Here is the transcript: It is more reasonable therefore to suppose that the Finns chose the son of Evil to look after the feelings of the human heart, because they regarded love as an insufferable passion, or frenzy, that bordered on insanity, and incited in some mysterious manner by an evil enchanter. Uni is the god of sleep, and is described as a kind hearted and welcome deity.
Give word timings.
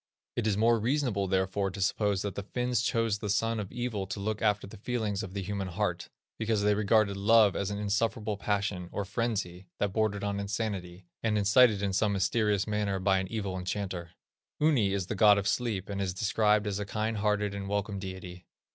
It 0.35 0.47
is 0.47 0.57
more 0.57 0.79
reasonable 0.79 1.27
therefore 1.27 1.69
to 1.69 1.79
suppose 1.79 2.23
that 2.23 2.33
the 2.33 2.41
Finns 2.41 2.81
chose 2.81 3.19
the 3.19 3.29
son 3.29 3.59
of 3.59 3.71
Evil 3.71 4.07
to 4.07 4.19
look 4.19 4.41
after 4.41 4.65
the 4.65 4.77
feelings 4.79 5.21
of 5.21 5.35
the 5.35 5.43
human 5.43 5.67
heart, 5.67 6.09
because 6.39 6.63
they 6.63 6.73
regarded 6.73 7.15
love 7.17 7.55
as 7.55 7.69
an 7.69 7.77
insufferable 7.77 8.35
passion, 8.35 8.89
or 8.91 9.05
frenzy, 9.05 9.67
that 9.77 9.93
bordered 9.93 10.23
on 10.23 10.39
insanity, 10.39 11.05
and 11.21 11.37
incited 11.37 11.83
in 11.83 11.93
some 11.93 12.13
mysterious 12.13 12.65
manner 12.65 12.97
by 12.97 13.19
an 13.19 13.27
evil 13.27 13.55
enchanter. 13.55 14.13
Uni 14.59 14.91
is 14.91 15.05
the 15.05 15.13
god 15.13 15.37
of 15.37 15.47
sleep, 15.47 15.87
and 15.87 16.01
is 16.01 16.15
described 16.15 16.65
as 16.65 16.79
a 16.79 16.85
kind 16.87 17.17
hearted 17.17 17.53
and 17.53 17.67
welcome 17.69 17.99
deity. 17.99 18.47